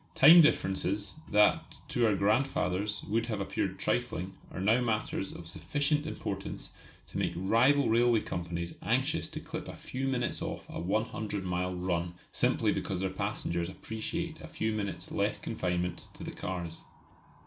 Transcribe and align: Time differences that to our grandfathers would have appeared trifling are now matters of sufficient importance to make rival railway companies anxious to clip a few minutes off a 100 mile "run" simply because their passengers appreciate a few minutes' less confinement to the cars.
Time 0.15 0.41
differences 0.41 1.17
that 1.29 1.77
to 1.87 2.07
our 2.07 2.15
grandfathers 2.15 3.03
would 3.03 3.27
have 3.27 3.39
appeared 3.39 3.77
trifling 3.77 4.33
are 4.51 4.59
now 4.59 4.81
matters 4.81 5.31
of 5.31 5.47
sufficient 5.47 6.07
importance 6.07 6.73
to 7.05 7.19
make 7.19 7.33
rival 7.35 7.87
railway 7.87 8.19
companies 8.21 8.79
anxious 8.81 9.27
to 9.27 9.39
clip 9.39 9.67
a 9.67 9.75
few 9.75 10.07
minutes 10.07 10.41
off 10.41 10.65
a 10.67 10.79
100 10.79 11.43
mile 11.43 11.75
"run" 11.75 12.15
simply 12.31 12.71
because 12.71 12.99
their 13.01 13.11
passengers 13.11 13.69
appreciate 13.69 14.41
a 14.41 14.47
few 14.47 14.71
minutes' 14.73 15.11
less 15.11 15.37
confinement 15.37 16.07
to 16.15 16.23
the 16.23 16.31
cars. 16.31 16.81